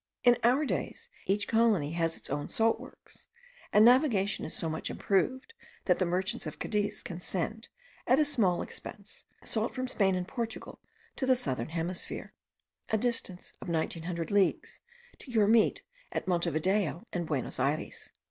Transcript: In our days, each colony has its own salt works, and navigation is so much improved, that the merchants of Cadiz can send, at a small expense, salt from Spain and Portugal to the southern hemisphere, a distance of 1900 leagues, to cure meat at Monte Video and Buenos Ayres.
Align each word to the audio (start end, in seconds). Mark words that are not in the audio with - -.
In 0.23 0.35
our 0.43 0.65
days, 0.65 1.09
each 1.27 1.47
colony 1.47 1.91
has 1.91 2.17
its 2.17 2.31
own 2.31 2.49
salt 2.49 2.79
works, 2.79 3.27
and 3.71 3.85
navigation 3.85 4.43
is 4.45 4.55
so 4.55 4.67
much 4.67 4.89
improved, 4.89 5.53
that 5.85 5.99
the 5.99 6.07
merchants 6.07 6.47
of 6.47 6.57
Cadiz 6.57 7.03
can 7.03 7.21
send, 7.21 7.67
at 8.07 8.17
a 8.17 8.25
small 8.25 8.63
expense, 8.63 9.25
salt 9.45 9.75
from 9.75 9.87
Spain 9.87 10.15
and 10.15 10.27
Portugal 10.27 10.79
to 11.17 11.27
the 11.27 11.35
southern 11.35 11.69
hemisphere, 11.69 12.33
a 12.89 12.97
distance 12.97 13.53
of 13.61 13.69
1900 13.69 14.31
leagues, 14.31 14.79
to 15.19 15.29
cure 15.29 15.45
meat 15.45 15.83
at 16.11 16.27
Monte 16.27 16.49
Video 16.49 17.05
and 17.13 17.27
Buenos 17.27 17.59
Ayres. 17.59 18.09